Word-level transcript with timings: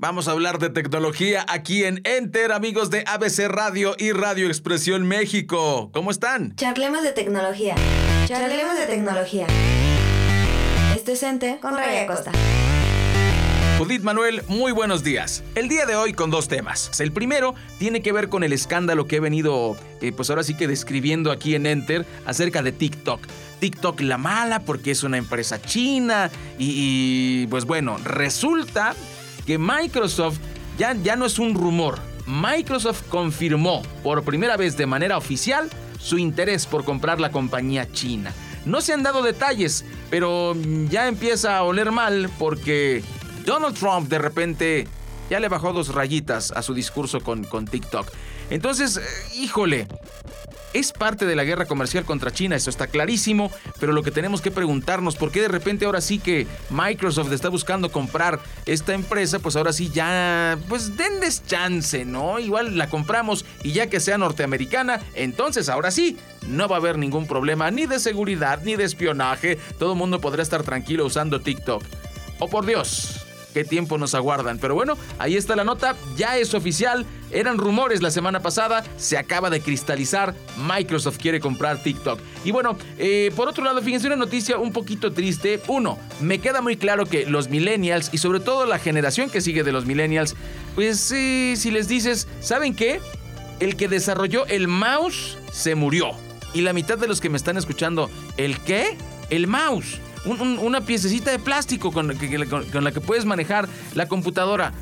Vamos 0.00 0.28
a 0.28 0.30
hablar 0.30 0.60
de 0.60 0.70
tecnología 0.70 1.44
aquí 1.48 1.82
en 1.82 2.00
Enter, 2.04 2.52
amigos 2.52 2.88
de 2.88 3.02
ABC 3.04 3.48
Radio 3.48 3.96
y 3.98 4.12
Radio 4.12 4.46
Expresión 4.46 5.08
México. 5.08 5.90
¿Cómo 5.92 6.12
están? 6.12 6.54
Charlemos 6.54 7.02
de 7.02 7.10
tecnología. 7.10 7.74
Charlemos 8.26 8.78
de 8.78 8.86
tecnología. 8.86 9.48
Esto 10.94 11.10
es 11.10 11.22
Enter 11.24 11.58
con 11.58 11.74
Raya 11.74 12.06
Costa. 12.06 12.30
Judith 13.76 14.02
Manuel, 14.02 14.42
muy 14.46 14.70
buenos 14.70 15.02
días. 15.02 15.42
El 15.56 15.68
día 15.68 15.84
de 15.84 15.96
hoy 15.96 16.12
con 16.12 16.30
dos 16.30 16.46
temas. 16.46 17.00
El 17.00 17.10
primero 17.10 17.56
tiene 17.80 18.00
que 18.00 18.12
ver 18.12 18.28
con 18.28 18.44
el 18.44 18.52
escándalo 18.52 19.08
que 19.08 19.16
he 19.16 19.20
venido, 19.20 19.76
eh, 20.00 20.12
pues 20.12 20.30
ahora 20.30 20.44
sí 20.44 20.54
que 20.56 20.68
describiendo 20.68 21.32
aquí 21.32 21.56
en 21.56 21.66
Enter 21.66 22.06
acerca 22.24 22.62
de 22.62 22.70
TikTok. 22.70 23.26
TikTok 23.58 24.00
la 24.02 24.16
mala 24.16 24.60
porque 24.60 24.92
es 24.92 25.02
una 25.02 25.18
empresa 25.18 25.60
china 25.60 26.30
y, 26.56 27.42
y 27.42 27.46
pues 27.48 27.64
bueno, 27.64 27.98
resulta 28.04 28.94
que 29.48 29.56
Microsoft 29.56 30.40
ya, 30.76 30.92
ya 30.92 31.16
no 31.16 31.24
es 31.24 31.38
un 31.38 31.54
rumor. 31.54 31.98
Microsoft 32.26 33.04
confirmó 33.08 33.80
por 34.02 34.22
primera 34.22 34.58
vez 34.58 34.76
de 34.76 34.84
manera 34.84 35.16
oficial 35.16 35.70
su 35.98 36.18
interés 36.18 36.66
por 36.66 36.84
comprar 36.84 37.18
la 37.18 37.30
compañía 37.30 37.90
china. 37.90 38.34
No 38.66 38.82
se 38.82 38.92
han 38.92 39.02
dado 39.02 39.22
detalles, 39.22 39.86
pero 40.10 40.54
ya 40.90 41.08
empieza 41.08 41.56
a 41.56 41.62
oler 41.62 41.92
mal 41.92 42.28
porque 42.38 43.02
Donald 43.46 43.74
Trump 43.74 44.10
de 44.10 44.18
repente 44.18 44.86
ya 45.30 45.40
le 45.40 45.48
bajó 45.48 45.72
dos 45.72 45.94
rayitas 45.94 46.52
a 46.52 46.62
su 46.62 46.74
discurso 46.74 47.20
con, 47.20 47.44
con 47.44 47.66
TikTok. 47.66 48.10
Entonces, 48.50 48.96
eh, 48.96 49.02
híjole, 49.36 49.86
es 50.74 50.92
parte 50.92 51.26
de 51.26 51.34
la 51.34 51.44
guerra 51.44 51.64
comercial 51.64 52.04
contra 52.04 52.30
China, 52.30 52.56
eso 52.56 52.70
está 52.70 52.86
clarísimo, 52.86 53.50
pero 53.80 53.92
lo 53.92 54.02
que 54.02 54.10
tenemos 54.10 54.40
que 54.40 54.50
preguntarnos, 54.50 55.16
¿por 55.16 55.30
qué 55.30 55.40
de 55.40 55.48
repente 55.48 55.86
ahora 55.86 56.00
sí 56.00 56.18
que 56.18 56.46
Microsoft 56.70 57.32
está 57.32 57.48
buscando 57.48 57.90
comprar 57.90 58.40
esta 58.66 58.94
empresa? 58.94 59.38
Pues 59.38 59.56
ahora 59.56 59.72
sí 59.72 59.90
ya, 59.92 60.58
pues 60.68 60.96
denles 60.96 61.42
chance, 61.46 62.04
¿no? 62.04 62.38
Igual 62.38 62.76
la 62.76 62.88
compramos 62.90 63.44
y 63.62 63.72
ya 63.72 63.88
que 63.88 64.00
sea 64.00 64.18
norteamericana, 64.18 65.00
entonces 65.14 65.68
ahora 65.68 65.90
sí, 65.90 66.18
no 66.46 66.68
va 66.68 66.76
a 66.76 66.80
haber 66.80 66.98
ningún 66.98 67.26
problema 67.26 67.70
ni 67.70 67.86
de 67.86 67.98
seguridad 67.98 68.60
ni 68.62 68.76
de 68.76 68.84
espionaje, 68.84 69.58
todo 69.78 69.92
el 69.92 69.98
mundo 69.98 70.20
podrá 70.20 70.42
estar 70.42 70.62
tranquilo 70.62 71.06
usando 71.06 71.40
TikTok. 71.40 71.82
Oh 72.40 72.48
por 72.48 72.66
Dios, 72.66 73.17
qué 73.58 73.64
tiempo 73.64 73.98
nos 73.98 74.14
aguardan. 74.14 74.58
Pero 74.58 74.76
bueno, 74.76 74.96
ahí 75.18 75.36
está 75.36 75.56
la 75.56 75.64
nota, 75.64 75.96
ya 76.16 76.36
es 76.36 76.54
oficial. 76.54 77.04
Eran 77.32 77.58
rumores 77.58 78.02
la 78.02 78.12
semana 78.12 78.38
pasada, 78.38 78.84
se 78.96 79.18
acaba 79.18 79.50
de 79.50 79.60
cristalizar. 79.60 80.32
Microsoft 80.56 81.18
quiere 81.18 81.40
comprar 81.40 81.82
TikTok. 81.82 82.20
Y 82.44 82.52
bueno, 82.52 82.78
eh, 82.98 83.32
por 83.34 83.48
otro 83.48 83.64
lado, 83.64 83.82
fíjense 83.82 84.06
una 84.06 84.14
noticia 84.14 84.58
un 84.58 84.72
poquito 84.72 85.12
triste. 85.12 85.60
Uno, 85.66 85.98
me 86.20 86.38
queda 86.38 86.60
muy 86.60 86.76
claro 86.76 87.04
que 87.04 87.26
los 87.26 87.48
millennials 87.48 88.10
y 88.12 88.18
sobre 88.18 88.38
todo 88.38 88.64
la 88.64 88.78
generación 88.78 89.28
que 89.28 89.40
sigue 89.40 89.64
de 89.64 89.72
los 89.72 89.86
millennials, 89.86 90.36
pues 90.76 91.00
si 91.00 91.70
les 91.72 91.88
dices, 91.88 92.28
¿saben 92.38 92.76
qué? 92.76 93.00
El 93.58 93.74
que 93.74 93.88
desarrolló 93.88 94.46
el 94.46 94.68
mouse 94.68 95.36
se 95.50 95.74
murió. 95.74 96.10
Y 96.54 96.60
la 96.60 96.72
mitad 96.72 96.96
de 96.96 97.08
los 97.08 97.20
que 97.20 97.28
me 97.28 97.36
están 97.36 97.56
escuchando, 97.56 98.08
¿el 98.36 98.60
qué? 98.60 98.96
El 99.30 99.48
mouse. 99.48 99.98
Una 100.24 100.80
piececita 100.80 101.30
de 101.30 101.38
plástico 101.38 101.92
con, 101.92 102.08
la 102.08 102.92
que 102.92 103.00
puedes 103.00 103.24
manejar 103.24 103.68
la 103.94 104.06
computadora. 104.06 104.72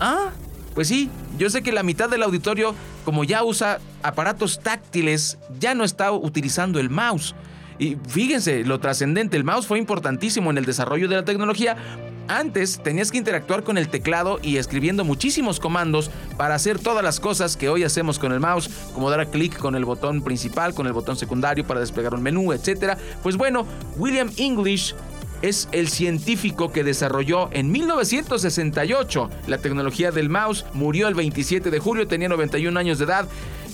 Ah, 0.00 0.30
pues 0.74 0.88
sí, 0.88 1.10
yo 1.38 1.48
sé 1.48 1.62
que 1.62 1.72
la 1.72 1.82
mitad 1.82 2.10
del 2.10 2.22
auditorio, 2.22 2.74
como 3.04 3.24
ya 3.24 3.42
usa 3.44 3.80
aparatos 4.02 4.60
táctiles, 4.60 5.38
ya 5.58 5.74
no 5.74 5.84
está 5.84 6.12
utilizando 6.12 6.78
el 6.78 6.90
mouse. 6.90 7.34
Y 7.78 7.96
fíjense, 8.08 8.64
lo 8.64 8.78
trascendente, 8.80 9.36
el 9.36 9.44
mouse 9.44 9.66
fue 9.66 9.78
importantísimo 9.78 10.50
en 10.50 10.58
el 10.58 10.64
desarrollo 10.64 11.08
de 11.08 11.16
la 11.16 11.24
tecnología. 11.24 11.76
Antes 12.28 12.80
tenías 12.82 13.10
que 13.10 13.18
interactuar 13.18 13.62
con 13.62 13.78
el 13.78 13.88
teclado 13.88 14.38
y 14.42 14.56
escribiendo 14.56 15.04
muchísimos 15.04 15.60
comandos 15.60 16.10
para 16.36 16.54
hacer 16.54 16.78
todas 16.78 17.04
las 17.04 17.20
cosas 17.20 17.56
que 17.56 17.68
hoy 17.68 17.84
hacemos 17.84 18.18
con 18.18 18.32
el 18.32 18.40
mouse, 18.40 18.68
como 18.94 19.10
dar 19.10 19.28
clic 19.28 19.56
con 19.56 19.76
el 19.76 19.84
botón 19.84 20.22
principal, 20.22 20.74
con 20.74 20.86
el 20.86 20.92
botón 20.92 21.16
secundario 21.16 21.66
para 21.66 21.80
desplegar 21.80 22.14
un 22.14 22.22
menú, 22.22 22.52
etc. 22.52 22.98
Pues 23.22 23.36
bueno, 23.36 23.66
William 23.96 24.30
English 24.36 24.94
es 25.42 25.68
el 25.72 25.88
científico 25.88 26.72
que 26.72 26.82
desarrolló 26.82 27.48
en 27.52 27.70
1968 27.70 29.30
la 29.46 29.58
tecnología 29.58 30.10
del 30.10 30.28
mouse. 30.28 30.64
Murió 30.72 31.08
el 31.08 31.14
27 31.14 31.70
de 31.70 31.78
julio, 31.78 32.08
tenía 32.08 32.28
91 32.28 32.78
años 32.78 32.98
de 32.98 33.04
edad 33.04 33.28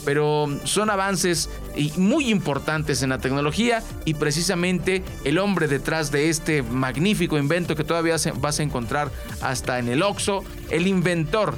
pero 0.05 0.47
son 0.65 0.91
avances 0.91 1.49
muy 1.97 2.29
importantes 2.31 3.03
en 3.03 3.11
la 3.11 3.19
tecnología 3.19 3.83
y 4.05 4.15
precisamente 4.15 5.03
el 5.25 5.39
hombre 5.39 5.69
detrás 5.69 6.11
de 6.11 6.29
este 6.29 6.63
magnífico 6.63 7.39
invento 7.39 7.77
que 7.77 7.85
todavía 7.85 8.17
vas 8.37 8.61
a 8.61 8.63
encontrar 8.63 9.11
hasta 9.41 9.79
en 9.79 9.89
el 9.89 10.03
Oxxo, 10.03 10.45
el 10.71 10.87
inventor 10.87 11.55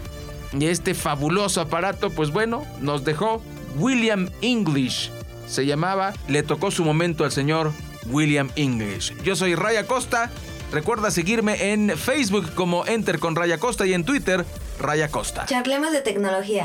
de 0.52 0.70
este 0.70 0.94
fabuloso 0.94 1.60
aparato, 1.60 2.10
pues 2.10 2.30
bueno, 2.30 2.64
nos 2.80 3.04
dejó 3.04 3.42
William 3.76 4.30
English. 4.40 5.10
Se 5.46 5.66
llamaba, 5.66 6.12
le 6.28 6.42
tocó 6.42 6.70
su 6.70 6.84
momento 6.84 7.24
al 7.24 7.32
señor 7.32 7.72
William 8.06 8.50
English. 8.56 9.14
Yo 9.22 9.36
soy 9.36 9.54
Raya 9.54 9.86
Costa. 9.86 10.30
Recuerda 10.72 11.10
seguirme 11.10 11.72
en 11.72 11.96
Facebook 11.96 12.54
como 12.54 12.86
Enter 12.86 13.18
con 13.18 13.36
Raya 13.36 13.58
Costa 13.58 13.86
y 13.86 13.92
en 13.92 14.04
Twitter 14.04 14.44
Raya 14.78 15.08
Costa. 15.08 15.46
Charlemos 15.46 15.92
de 15.92 16.00
tecnología. 16.00 16.64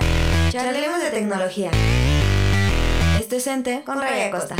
Charlemos 0.51 0.99
de 0.99 1.11
tecnología. 1.11 1.69
Esto 3.19 3.35
es 3.35 3.45
Enter 3.45 3.83
con 3.83 4.01
Raya 4.01 4.31
Costa. 4.31 4.55